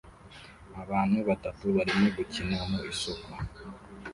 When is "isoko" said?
2.91-3.29